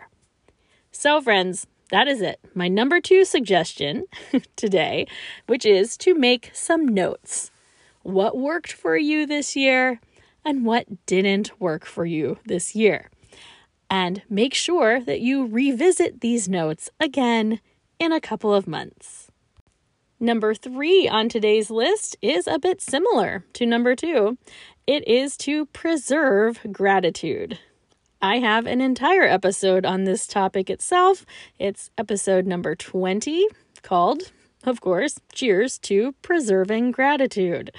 So, 0.94 1.20
friends, 1.20 1.68
that 1.92 2.08
is 2.08 2.22
it. 2.22 2.40
My 2.56 2.70
number 2.70 3.02
two 3.02 3.26
suggestion 3.26 4.06
today, 4.56 5.08
which 5.46 5.66
is 5.66 5.98
to 5.98 6.16
make 6.16 6.52
some 6.54 6.88
notes. 6.88 7.52
What 8.04 8.38
worked 8.38 8.72
for 8.72 8.96
you 8.96 9.26
this 9.26 9.58
year 9.58 10.00
and 10.46 10.66
what 10.66 11.06
didn't 11.06 11.60
work 11.60 11.86
for 11.86 12.06
you 12.06 12.40
this 12.46 12.74
year. 12.74 13.10
And 13.90 14.22
make 14.30 14.54
sure 14.54 15.00
that 15.02 15.22
you 15.22 15.46
revisit 15.46 16.22
these 16.22 16.50
notes 16.50 16.90
again 17.00 17.62
in 18.00 18.12
a 18.12 18.22
couple 18.22 18.54
of 18.54 18.68
months. 18.68 19.32
Number 20.20 20.54
three 20.54 21.08
on 21.08 21.30
today's 21.30 21.70
list 21.70 22.18
is 22.22 22.48
a 22.48 22.60
bit 22.60 22.82
similar 22.82 23.46
to 23.54 23.66
number 23.66 23.96
two. 23.96 24.38
It 24.88 25.08
is 25.08 25.38
to 25.38 25.68
preserve 25.68 26.60
gratitude. 26.72 27.60
I 28.20 28.40
have 28.40 28.66
an 28.66 28.82
entire 28.82 29.26
episode 29.26 29.86
on 29.86 30.06
this 30.06 30.26
topic 30.26 30.72
itself. 30.72 31.24
It's 31.60 31.92
episode 32.00 32.48
number 32.48 32.74
20 32.76 33.48
called, 33.84 34.32
of 34.64 34.82
course, 34.82 35.20
Cheers 35.34 35.78
to 35.80 36.14
Preserving 36.24 36.92
Gratitude. 36.92 37.72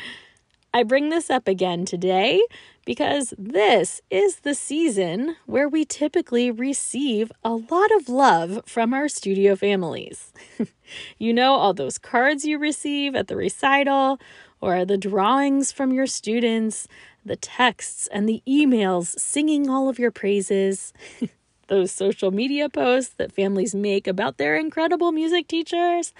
I 0.72 0.84
bring 0.84 1.08
this 1.08 1.30
up 1.30 1.48
again 1.48 1.84
today 1.84 2.40
because 2.88 3.34
this 3.36 4.00
is 4.08 4.36
the 4.36 4.54
season 4.54 5.36
where 5.44 5.68
we 5.68 5.84
typically 5.84 6.50
receive 6.50 7.30
a 7.44 7.50
lot 7.50 7.94
of 7.94 8.08
love 8.08 8.62
from 8.64 8.94
our 8.94 9.10
studio 9.10 9.54
families. 9.54 10.32
you 11.18 11.34
know, 11.34 11.52
all 11.52 11.74
those 11.74 11.98
cards 11.98 12.46
you 12.46 12.58
receive 12.58 13.14
at 13.14 13.26
the 13.26 13.36
recital, 13.36 14.18
or 14.62 14.86
the 14.86 14.96
drawings 14.96 15.70
from 15.70 15.92
your 15.92 16.06
students, 16.06 16.88
the 17.26 17.36
texts 17.36 18.08
and 18.10 18.26
the 18.26 18.42
emails 18.48 19.20
singing 19.20 19.68
all 19.68 19.90
of 19.90 19.98
your 19.98 20.10
praises, 20.10 20.94
those 21.66 21.92
social 21.92 22.30
media 22.30 22.70
posts 22.70 23.12
that 23.18 23.32
families 23.32 23.74
make 23.74 24.06
about 24.06 24.38
their 24.38 24.56
incredible 24.56 25.12
music 25.12 25.46
teachers. 25.46 26.14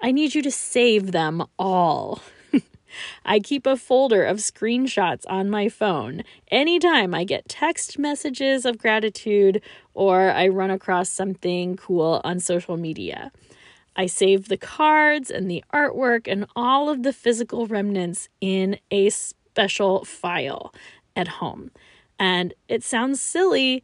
I 0.00 0.12
need 0.12 0.34
you 0.34 0.40
to 0.44 0.50
save 0.50 1.12
them 1.12 1.44
all. 1.58 2.22
I 3.24 3.40
keep 3.40 3.66
a 3.66 3.76
folder 3.76 4.24
of 4.24 4.38
screenshots 4.38 5.24
on 5.28 5.50
my 5.50 5.68
phone 5.68 6.22
anytime 6.48 7.14
I 7.14 7.24
get 7.24 7.48
text 7.48 7.98
messages 7.98 8.64
of 8.64 8.78
gratitude 8.78 9.62
or 9.94 10.30
I 10.30 10.48
run 10.48 10.70
across 10.70 11.08
something 11.10 11.76
cool 11.76 12.20
on 12.24 12.40
social 12.40 12.76
media. 12.76 13.32
I 13.96 14.06
save 14.06 14.48
the 14.48 14.56
cards 14.56 15.30
and 15.30 15.50
the 15.50 15.64
artwork 15.74 16.30
and 16.30 16.46
all 16.54 16.88
of 16.88 17.02
the 17.02 17.12
physical 17.12 17.66
remnants 17.66 18.28
in 18.40 18.78
a 18.90 19.10
special 19.10 20.04
file 20.04 20.72
at 21.16 21.28
home. 21.28 21.70
And 22.18 22.54
it 22.68 22.82
sounds 22.82 23.20
silly, 23.20 23.82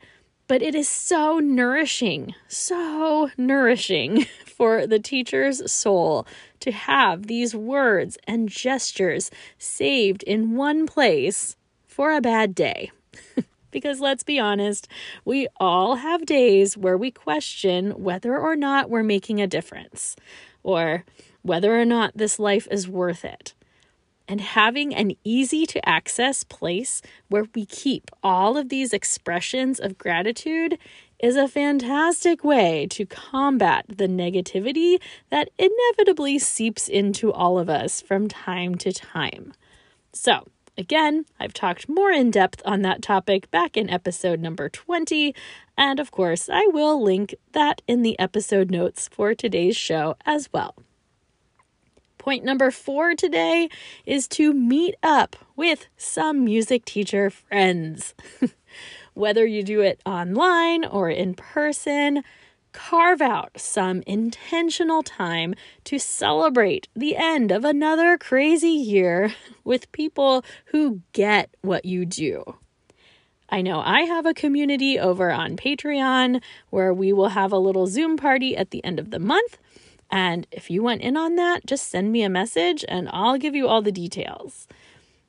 but 0.48 0.62
it 0.62 0.74
is 0.74 0.88
so 0.88 1.38
nourishing, 1.38 2.34
so 2.48 3.30
nourishing 3.36 4.26
for 4.46 4.86
the 4.86 4.98
teacher's 4.98 5.70
soul 5.70 6.26
to 6.60 6.72
have 6.72 7.26
these 7.26 7.54
words 7.54 8.18
and 8.26 8.48
gestures 8.48 9.30
saved 9.58 10.22
in 10.22 10.56
one 10.56 10.86
place 10.86 11.56
for 11.86 12.12
a 12.12 12.20
bad 12.20 12.54
day. 12.54 12.90
because 13.70 14.00
let's 14.00 14.22
be 14.22 14.38
honest, 14.38 14.88
we 15.24 15.48
all 15.58 15.96
have 15.96 16.26
days 16.26 16.76
where 16.76 16.96
we 16.96 17.10
question 17.10 17.90
whether 17.90 18.36
or 18.38 18.56
not 18.56 18.90
we're 18.90 19.02
making 19.02 19.40
a 19.40 19.46
difference 19.46 20.16
or 20.62 21.04
whether 21.42 21.78
or 21.78 21.84
not 21.84 22.16
this 22.16 22.38
life 22.38 22.66
is 22.70 22.88
worth 22.88 23.24
it 23.24 23.54
and 24.28 24.40
having 24.40 24.94
an 24.94 25.12
easy 25.24 25.66
to 25.66 25.88
access 25.88 26.44
place 26.44 27.00
where 27.28 27.46
we 27.54 27.64
keep 27.64 28.10
all 28.22 28.56
of 28.56 28.68
these 28.68 28.92
expressions 28.92 29.78
of 29.78 29.98
gratitude 29.98 30.78
is 31.18 31.36
a 31.36 31.48
fantastic 31.48 32.44
way 32.44 32.86
to 32.90 33.06
combat 33.06 33.86
the 33.88 34.08
negativity 34.08 35.00
that 35.30 35.50
inevitably 35.58 36.38
seeps 36.38 36.88
into 36.88 37.32
all 37.32 37.58
of 37.58 37.68
us 37.68 38.00
from 38.00 38.28
time 38.28 38.74
to 38.76 38.92
time. 38.92 39.52
So, 40.12 40.46
again, 40.76 41.24
I've 41.40 41.54
talked 41.54 41.88
more 41.88 42.10
in 42.10 42.30
depth 42.30 42.62
on 42.64 42.82
that 42.82 43.02
topic 43.02 43.50
back 43.50 43.76
in 43.76 43.88
episode 43.88 44.40
number 44.40 44.68
20, 44.68 45.34
and 45.78 46.00
of 46.00 46.10
course, 46.10 46.48
I 46.50 46.66
will 46.66 47.02
link 47.02 47.34
that 47.52 47.82
in 47.86 48.02
the 48.02 48.18
episode 48.18 48.70
notes 48.70 49.08
for 49.08 49.34
today's 49.34 49.76
show 49.76 50.16
as 50.24 50.48
well. 50.52 50.74
Point 52.18 52.44
number 52.44 52.70
four 52.70 53.14
today 53.14 53.68
is 54.04 54.26
to 54.28 54.52
meet 54.52 54.96
up 55.02 55.36
with 55.54 55.86
some 55.96 56.44
music 56.44 56.84
teacher 56.84 57.30
friends. 57.30 58.14
Whether 59.16 59.46
you 59.46 59.62
do 59.62 59.80
it 59.80 59.98
online 60.04 60.84
or 60.84 61.08
in 61.08 61.32
person, 61.32 62.22
carve 62.72 63.22
out 63.22 63.50
some 63.56 64.02
intentional 64.06 65.02
time 65.02 65.54
to 65.84 65.98
celebrate 65.98 66.88
the 66.94 67.16
end 67.16 67.50
of 67.50 67.64
another 67.64 68.18
crazy 68.18 68.68
year 68.68 69.34
with 69.64 69.90
people 69.92 70.44
who 70.66 71.00
get 71.14 71.48
what 71.62 71.86
you 71.86 72.04
do. 72.04 72.44
I 73.48 73.62
know 73.62 73.80
I 73.80 74.02
have 74.02 74.26
a 74.26 74.34
community 74.34 74.98
over 74.98 75.30
on 75.30 75.56
Patreon 75.56 76.42
where 76.68 76.92
we 76.92 77.10
will 77.10 77.30
have 77.30 77.52
a 77.52 77.58
little 77.58 77.86
Zoom 77.86 78.18
party 78.18 78.54
at 78.54 78.70
the 78.70 78.84
end 78.84 78.98
of 78.98 79.10
the 79.10 79.18
month 79.18 79.56
and 80.10 80.46
if 80.52 80.70
you 80.70 80.82
want 80.82 81.00
in 81.00 81.16
on 81.16 81.36
that, 81.36 81.66
just 81.66 81.88
send 81.88 82.12
me 82.12 82.22
a 82.22 82.28
message 82.28 82.84
and 82.86 83.08
I'll 83.12 83.38
give 83.38 83.54
you 83.54 83.66
all 83.66 83.80
the 83.80 83.92
details. 83.92 84.68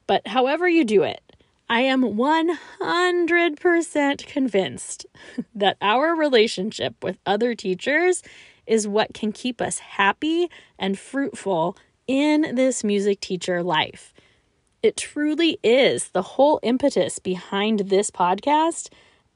But 0.05 0.27
however 0.27 0.67
you 0.67 0.85
do 0.85 1.03
it, 1.03 1.21
I 1.69 1.81
am 1.81 2.01
100% 2.01 4.25
convinced 4.25 5.05
that 5.55 5.75
our 5.81 6.15
relationship 6.15 7.03
with 7.03 7.19
other 7.25 7.55
teachers 7.55 8.23
is 8.65 8.87
what 8.87 9.13
can 9.13 9.33
keep 9.33 9.61
us 9.61 9.79
happy 9.79 10.49
and 10.79 10.97
fruitful 10.97 11.75
in 12.07 12.55
this 12.55 12.85
music 12.85 13.19
teacher 13.19 13.61
life. 13.63 14.13
It 14.81 14.95
truly 14.95 15.59
is 15.61 16.07
the 16.09 16.21
whole 16.21 16.61
impetus 16.63 17.19
behind 17.19 17.79
this 17.79 18.11
podcast, 18.11 18.87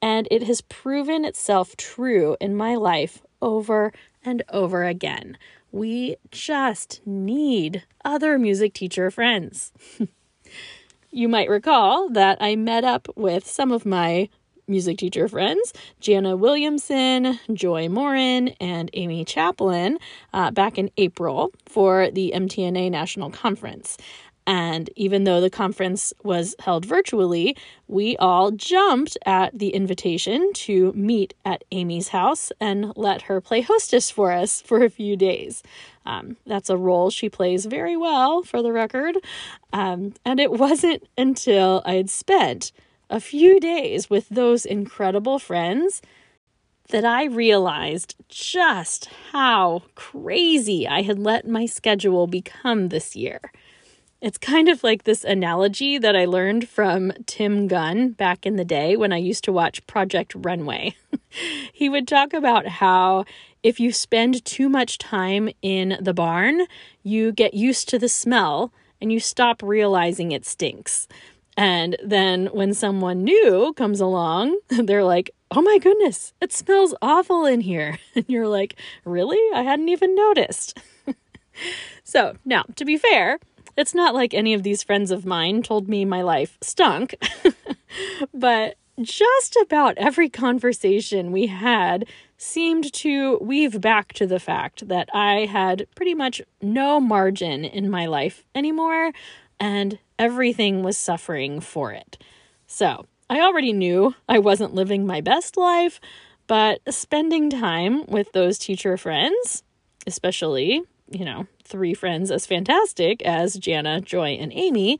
and 0.01 0.25
it 0.31 0.43
has 0.43 0.61
proven 0.61 1.25
itself 1.25 1.75
true 1.75 2.37
in 2.39 2.55
my 2.55 2.75
life 2.75 3.21
over 3.41 3.91
and 4.23 4.41
over 4.49 4.85
again. 4.85 5.37
We 5.71 6.15
just 6.31 7.01
need 7.05 7.83
other 8.05 8.39
music 8.39 8.73
teacher 8.73 9.11
friends. 9.11 9.73
you 11.11 11.27
might 11.27 11.49
recall 11.49 12.09
that 12.09 12.37
I 12.41 12.55
met 12.55 12.83
up 12.83 13.07
with 13.15 13.45
some 13.45 13.71
of 13.71 13.85
my 13.85 14.29
music 14.67 14.97
teacher 14.97 15.27
friends, 15.27 15.73
Jana 15.99 16.37
Williamson, 16.37 17.37
Joy 17.53 17.89
Morin, 17.89 18.49
and 18.61 18.89
Amy 18.93 19.25
Chaplin, 19.25 19.99
uh, 20.33 20.51
back 20.51 20.77
in 20.77 20.89
April 20.97 21.51
for 21.65 22.09
the 22.11 22.31
MTNA 22.33 22.89
National 22.89 23.29
Conference. 23.29 23.97
And 24.47 24.89
even 24.95 25.23
though 25.23 25.39
the 25.39 25.49
conference 25.49 26.13
was 26.23 26.55
held 26.59 26.85
virtually, 26.85 27.55
we 27.87 28.17
all 28.17 28.51
jumped 28.51 29.17
at 29.25 29.57
the 29.57 29.69
invitation 29.69 30.51
to 30.53 30.91
meet 30.93 31.33
at 31.45 31.63
Amy's 31.71 32.09
house 32.09 32.51
and 32.59 32.91
let 32.95 33.23
her 33.23 33.39
play 33.39 33.61
hostess 33.61 34.09
for 34.09 34.31
us 34.31 34.61
for 34.61 34.83
a 34.83 34.89
few 34.89 35.15
days. 35.15 35.61
Um, 36.05 36.37
that's 36.45 36.69
a 36.69 36.77
role 36.77 37.11
she 37.11 37.29
plays 37.29 37.65
very 37.65 37.95
well, 37.95 38.41
for 38.41 38.63
the 38.63 38.71
record. 38.71 39.17
Um, 39.71 40.13
and 40.25 40.39
it 40.39 40.51
wasn't 40.51 41.07
until 41.17 41.83
I 41.85 41.93
had 41.93 42.09
spent 42.09 42.71
a 43.09 43.19
few 43.19 43.59
days 43.59 44.09
with 44.09 44.27
those 44.29 44.65
incredible 44.65 45.37
friends 45.37 46.01
that 46.89 47.05
I 47.05 47.25
realized 47.25 48.15
just 48.27 49.09
how 49.31 49.83
crazy 49.95 50.87
I 50.87 51.03
had 51.03 51.19
let 51.19 51.47
my 51.47 51.65
schedule 51.65 52.27
become 52.27 52.89
this 52.89 53.15
year. 53.15 53.39
It's 54.21 54.37
kind 54.37 54.69
of 54.69 54.83
like 54.83 55.03
this 55.03 55.23
analogy 55.23 55.97
that 55.97 56.15
I 56.15 56.25
learned 56.25 56.69
from 56.69 57.11
Tim 57.25 57.67
Gunn 57.67 58.11
back 58.11 58.45
in 58.45 58.55
the 58.55 58.63
day 58.63 58.95
when 58.95 59.11
I 59.11 59.17
used 59.17 59.43
to 59.45 59.51
watch 59.51 59.85
Project 59.87 60.33
Runway. 60.35 60.95
he 61.73 61.89
would 61.89 62.07
talk 62.07 62.31
about 62.31 62.67
how 62.67 63.25
if 63.63 63.79
you 63.79 63.91
spend 63.91 64.45
too 64.45 64.69
much 64.69 64.99
time 64.99 65.49
in 65.63 65.97
the 65.99 66.13
barn, 66.13 66.67
you 67.01 67.31
get 67.31 67.55
used 67.55 67.89
to 67.89 67.97
the 67.97 68.07
smell 68.07 68.71
and 69.01 69.11
you 69.11 69.19
stop 69.19 69.63
realizing 69.63 70.31
it 70.31 70.45
stinks. 70.45 71.07
And 71.57 71.97
then 72.03 72.45
when 72.53 72.75
someone 72.75 73.23
new 73.23 73.73
comes 73.73 73.99
along, 73.99 74.55
they're 74.69 75.03
like, 75.03 75.31
oh 75.49 75.63
my 75.63 75.79
goodness, 75.79 76.33
it 76.39 76.53
smells 76.53 76.93
awful 77.01 77.45
in 77.45 77.61
here. 77.61 77.97
And 78.15 78.25
you're 78.27 78.47
like, 78.47 78.75
really? 79.03 79.39
I 79.55 79.63
hadn't 79.63 79.89
even 79.89 80.13
noticed. 80.13 80.79
so, 82.03 82.35
now, 82.45 82.65
to 82.75 82.85
be 82.85 82.97
fair, 82.97 83.39
it's 83.77 83.95
not 83.95 84.13
like 84.13 84.33
any 84.33 84.53
of 84.53 84.63
these 84.63 84.83
friends 84.83 85.11
of 85.11 85.25
mine 85.25 85.63
told 85.63 85.87
me 85.87 86.05
my 86.05 86.21
life 86.21 86.57
stunk, 86.61 87.15
but 88.33 88.75
just 89.01 89.55
about 89.55 89.97
every 89.97 90.29
conversation 90.29 91.31
we 91.31 91.47
had 91.47 92.05
seemed 92.37 92.91
to 92.93 93.37
weave 93.39 93.79
back 93.81 94.13
to 94.13 94.25
the 94.25 94.39
fact 94.39 94.87
that 94.87 95.09
I 95.13 95.45
had 95.45 95.87
pretty 95.95 96.13
much 96.13 96.41
no 96.61 96.99
margin 96.99 97.65
in 97.65 97.89
my 97.89 98.05
life 98.05 98.43
anymore 98.55 99.11
and 99.59 99.99
everything 100.17 100.83
was 100.83 100.97
suffering 100.97 101.59
for 101.59 101.91
it. 101.91 102.17
So, 102.67 103.05
I 103.29 103.39
already 103.41 103.71
knew 103.71 104.13
I 104.27 104.39
wasn't 104.39 104.73
living 104.73 105.05
my 105.05 105.21
best 105.21 105.55
life, 105.55 106.01
but 106.47 106.81
spending 106.93 107.49
time 107.49 108.05
with 108.07 108.31
those 108.33 108.57
teacher 108.57 108.97
friends, 108.97 109.63
especially, 110.05 110.83
you 111.11 111.25
know, 111.25 111.47
three 111.63 111.93
friends 111.93 112.31
as 112.31 112.45
fantastic 112.45 113.21
as 113.23 113.55
Jana, 113.55 114.01
Joy, 114.01 114.31
and 114.31 114.51
Amy, 114.53 114.99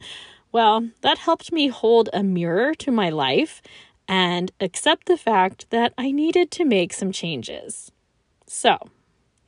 well, 0.51 0.89
that 1.01 1.18
helped 1.18 1.51
me 1.51 1.70
hold 1.70 2.10
a 2.13 2.24
mirror 2.24 2.74
to 2.75 2.91
my 2.91 3.10
life 3.10 3.62
and 4.08 4.51
accept 4.60 5.06
the 5.06 5.18
fact 5.18 5.70
that 5.70 5.94
I 5.98 6.12
needed 6.12 6.51
to 6.51 6.65
make 6.65 6.91
some 6.91 7.12
changes. 7.12 7.91
So, 8.46 8.77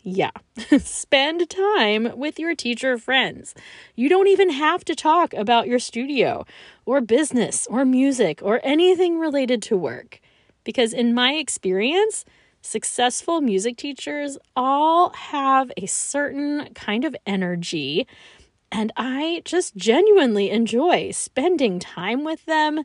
yeah, 0.01 0.32
spend 0.79 1.50
time 1.50 2.17
with 2.17 2.39
your 2.39 2.55
teacher 2.55 2.98
friends. 2.98 3.53
You 3.96 4.08
don't 4.08 4.27
even 4.27 4.50
have 4.51 4.86
to 4.86 4.96
talk 4.96 5.34
about 5.34 5.67
your 5.67 5.79
studio 5.79 6.46
or 6.86 7.01
business 7.01 7.67
or 7.70 7.84
music 7.84 8.39
or 8.41 8.62
anything 8.63 9.20
related 9.20 9.62
to 9.63 9.77
work. 9.77 10.20
Because 10.63 10.93
in 10.93 11.13
my 11.13 11.34
experience, 11.34 12.24
successful 12.63 13.41
music 13.41 13.77
teachers 13.77 14.38
all 14.55 15.12
have 15.12 15.72
a 15.77 15.86
certain 15.86 16.74
kind 16.74 17.05
of 17.05 17.15
energy. 17.27 18.08
And 18.72 18.91
I 18.98 19.43
just 19.46 19.75
genuinely 19.75 20.50
enjoy 20.50 21.12
spending 21.12 21.79
time 21.79 22.24
with 22.24 22.46
them. 22.46 22.84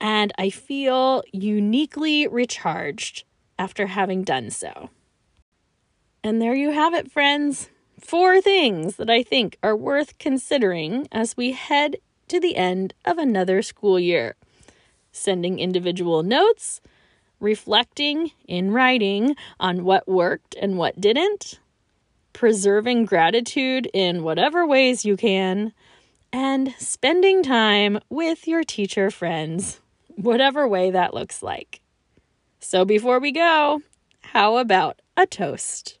And 0.00 0.32
I 0.38 0.50
feel 0.50 1.22
uniquely 1.32 2.28
recharged 2.28 3.24
after 3.58 3.86
having 3.86 4.22
done 4.22 4.50
so. 4.50 4.90
And 6.22 6.40
there 6.40 6.54
you 6.54 6.70
have 6.72 6.94
it, 6.94 7.10
friends. 7.10 7.70
Four 7.98 8.40
things 8.42 8.96
that 8.96 9.08
I 9.08 9.22
think 9.22 9.56
are 9.62 9.74
worth 9.74 10.18
considering 10.18 11.08
as 11.10 11.36
we 11.36 11.52
head 11.52 11.96
to 12.28 12.38
the 12.38 12.56
end 12.56 12.94
of 13.04 13.16
another 13.16 13.62
school 13.62 13.98
year 13.98 14.36
sending 15.16 15.58
individual 15.58 16.22
notes, 16.22 16.80
reflecting 17.40 18.30
in 18.46 18.70
writing 18.70 19.36
on 19.60 19.84
what 19.84 20.08
worked 20.08 20.54
and 20.60 20.78
what 20.78 21.00
didn't, 21.00 21.60
preserving 22.32 23.04
gratitude 23.04 23.88
in 23.92 24.22
whatever 24.22 24.66
ways 24.66 25.04
you 25.04 25.16
can, 25.16 25.72
and 26.32 26.74
spending 26.78 27.42
time 27.42 27.98
with 28.10 28.46
your 28.46 28.64
teacher 28.64 29.10
friends, 29.10 29.80
whatever 30.16 30.66
way 30.66 30.90
that 30.90 31.14
looks 31.14 31.42
like. 31.42 31.80
So 32.60 32.84
before 32.84 33.20
we 33.20 33.32
go, 33.32 33.80
how 34.20 34.56
about 34.58 35.00
a 35.16 35.26
toast? 35.26 35.98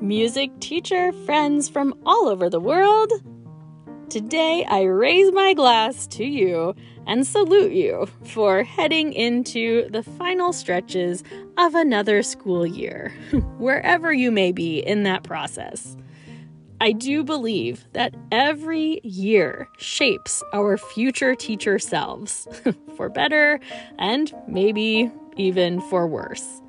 Music 0.00 0.50
teacher 0.60 1.12
friends 1.26 1.68
from 1.68 1.94
all 2.06 2.28
over 2.28 2.48
the 2.48 2.60
world, 2.60 3.12
today 4.10 4.64
I 4.68 4.82
raise 4.82 5.32
my 5.32 5.52
glass 5.52 6.06
to 6.08 6.24
you 6.24 6.74
and 7.06 7.26
salute 7.26 7.72
you 7.72 8.06
for 8.24 8.62
heading 8.62 9.12
into 9.12 9.88
the 9.90 10.02
final 10.02 10.52
stretches 10.52 11.22
of 11.58 11.74
another 11.74 12.22
school 12.22 12.66
year, 12.66 13.12
wherever 13.58 14.12
you 14.12 14.30
may 14.30 14.52
be 14.52 14.78
in 14.78 15.02
that 15.02 15.24
process. 15.24 15.96
I 16.80 16.92
do 16.92 17.24
believe 17.24 17.84
that 17.92 18.14
every 18.30 19.00
year 19.02 19.68
shapes 19.78 20.42
our 20.54 20.78
future 20.78 21.34
teacher 21.34 21.78
selves, 21.78 22.46
for 22.96 23.08
better 23.08 23.60
and 23.98 24.32
maybe 24.46 25.10
even 25.36 25.80
for 25.82 26.06
worse. 26.06 26.62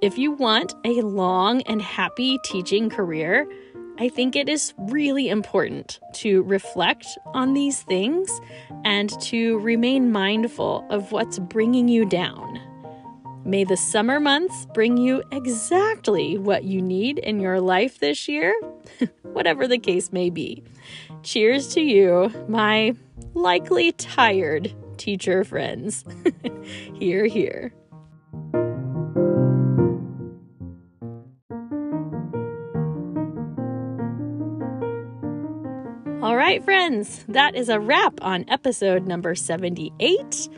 If 0.00 0.18
you 0.18 0.32
want 0.32 0.74
a 0.84 1.02
long 1.02 1.62
and 1.62 1.82
happy 1.82 2.38
teaching 2.44 2.88
career, 2.88 3.48
I 4.00 4.08
think 4.08 4.36
it 4.36 4.48
is 4.48 4.74
really 4.76 5.28
important 5.28 5.98
to 6.14 6.42
reflect 6.44 7.18
on 7.26 7.54
these 7.54 7.82
things 7.82 8.30
and 8.84 9.10
to 9.22 9.58
remain 9.58 10.12
mindful 10.12 10.86
of 10.88 11.10
what's 11.10 11.40
bringing 11.40 11.88
you 11.88 12.04
down. 12.04 12.60
May 13.44 13.64
the 13.64 13.76
summer 13.76 14.20
months 14.20 14.66
bring 14.72 14.98
you 14.98 15.24
exactly 15.32 16.38
what 16.38 16.62
you 16.62 16.80
need 16.80 17.18
in 17.18 17.40
your 17.40 17.60
life 17.60 17.98
this 17.98 18.28
year, 18.28 18.54
whatever 19.22 19.66
the 19.66 19.78
case 19.78 20.12
may 20.12 20.30
be. 20.30 20.62
Cheers 21.24 21.74
to 21.74 21.80
you, 21.80 22.30
my 22.46 22.94
likely 23.34 23.90
tired 23.92 24.72
teacher 24.96 25.42
friends. 25.42 26.04
hear, 26.94 27.26
hear. 27.26 27.72
Right, 36.48 36.64
friends, 36.64 37.26
that 37.28 37.54
is 37.54 37.68
a 37.68 37.78
wrap 37.78 38.18
on 38.22 38.42
episode 38.48 39.06
number 39.06 39.34
78 39.34 40.48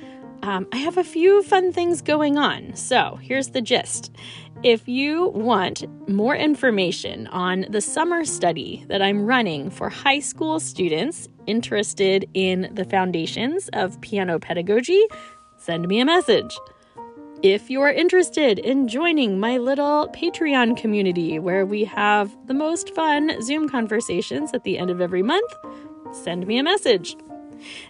um, 0.42 0.66
I 0.72 0.76
have 0.78 0.96
a 0.96 1.04
few 1.04 1.42
fun 1.42 1.72
things 1.72 2.00
going 2.00 2.38
on. 2.38 2.74
So 2.74 3.18
here's 3.20 3.48
the 3.48 3.60
gist. 3.60 4.14
If 4.62 4.88
you 4.88 5.28
want 5.28 5.84
more 6.08 6.34
information 6.34 7.26
on 7.26 7.66
the 7.68 7.80
summer 7.80 8.24
study 8.24 8.86
that 8.88 9.02
I'm 9.02 9.26
running 9.26 9.68
for 9.68 9.90
high 9.90 10.20
school 10.20 10.58
students 10.58 11.28
interested 11.46 12.26
in 12.32 12.70
the 12.72 12.84
foundations 12.84 13.68
of 13.74 14.00
piano 14.00 14.38
pedagogy, 14.38 15.04
send 15.58 15.86
me 15.88 16.00
a 16.00 16.06
message. 16.06 16.56
If 17.42 17.70
you're 17.70 17.88
interested 17.88 18.58
in 18.58 18.86
joining 18.86 19.40
my 19.40 19.56
little 19.56 20.08
Patreon 20.08 20.76
community 20.76 21.38
where 21.38 21.64
we 21.64 21.84
have 21.84 22.36
the 22.46 22.52
most 22.52 22.94
fun 22.94 23.40
Zoom 23.40 23.66
conversations 23.66 24.52
at 24.52 24.64
the 24.64 24.76
end 24.76 24.90
of 24.90 25.00
every 25.00 25.22
month, 25.22 25.50
send 26.12 26.46
me 26.46 26.58
a 26.58 26.62
message. 26.62 27.16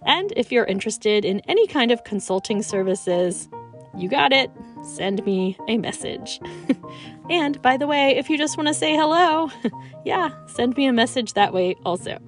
And 0.07 0.33
if 0.37 0.53
you're 0.53 0.67
interested 0.67 1.25
in 1.25 1.41
any 1.49 1.67
kind 1.67 1.91
of 1.91 2.05
consulting 2.05 2.63
services, 2.63 3.49
you 3.97 4.09
got 4.09 4.33
it. 4.33 4.53
Send 4.85 5.27
me 5.27 5.59
a 5.67 5.79
message. 5.79 6.41
and 7.31 7.61
by 7.61 7.77
the 7.77 7.89
way, 7.89 8.17
if 8.17 8.31
you 8.31 8.39
just 8.39 8.57
want 8.57 8.69
to 8.69 8.75
say 8.75 8.95
hello, 8.95 9.51
yeah, 10.05 10.31
send 10.47 10.77
me 10.77 10.87
a 10.87 10.93
message 10.93 11.33
that 11.33 11.53
way 11.53 11.75
also. 11.85 12.19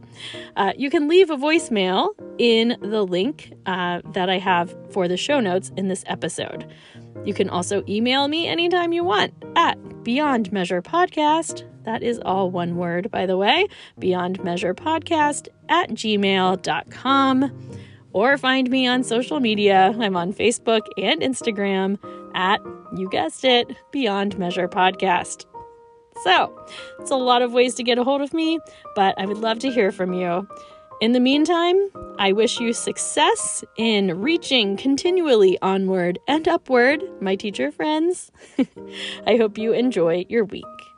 Uh, 0.56 0.72
you 0.76 0.90
can 0.90 1.08
leave 1.08 1.30
a 1.30 1.36
voicemail 1.36 2.10
in 2.38 2.76
the 2.80 3.06
link 3.06 3.52
uh, 3.66 4.00
that 4.12 4.28
I 4.28 4.38
have 4.38 4.74
for 4.92 5.06
the 5.06 5.16
show 5.16 5.38
notes 5.40 5.70
in 5.76 5.86
this 5.88 6.04
episode. 6.08 6.70
You 7.24 7.34
can 7.34 7.48
also 7.48 7.82
email 7.88 8.28
me 8.28 8.48
anytime 8.48 8.92
you 8.92 9.04
want 9.04 9.34
at 9.56 10.04
Beyond 10.04 10.52
Measure 10.52 10.82
Podcast 10.82 11.64
that 11.84 12.02
is 12.02 12.20
all 12.24 12.50
one 12.50 12.76
word, 12.76 13.10
by 13.10 13.26
the 13.26 13.36
way. 13.36 13.66
Beyond 13.98 14.42
Measure 14.44 14.74
Podcast 14.74 15.48
at 15.68 15.90
gmail.com. 15.90 17.68
Or 18.12 18.36
find 18.36 18.70
me 18.70 18.86
on 18.86 19.02
social 19.02 19.40
media. 19.40 19.94
I'm 19.98 20.16
on 20.16 20.32
Facebook 20.32 20.82
and 20.96 21.20
Instagram 21.22 21.98
at, 22.34 22.60
you 22.96 23.08
guessed 23.10 23.44
it, 23.44 23.74
Beyond 23.90 24.38
Measure 24.38 24.68
Podcast. 24.68 25.46
So, 26.24 26.54
it's 27.00 27.10
a 27.10 27.16
lot 27.16 27.40
of 27.40 27.52
ways 27.52 27.74
to 27.76 27.82
get 27.82 27.96
a 27.96 28.04
hold 28.04 28.20
of 28.20 28.34
me, 28.34 28.58
but 28.94 29.18
I 29.18 29.24
would 29.24 29.38
love 29.38 29.58
to 29.60 29.70
hear 29.72 29.90
from 29.90 30.12
you. 30.12 30.46
In 31.02 31.10
the 31.10 31.18
meantime, 31.18 31.90
I 32.20 32.30
wish 32.30 32.60
you 32.60 32.72
success 32.72 33.64
in 33.76 34.20
reaching 34.20 34.76
continually 34.76 35.58
onward 35.60 36.20
and 36.28 36.46
upward, 36.46 37.02
my 37.20 37.34
teacher 37.34 37.72
friends. 37.72 38.30
I 39.26 39.36
hope 39.36 39.58
you 39.58 39.72
enjoy 39.72 40.26
your 40.28 40.44
week. 40.44 40.91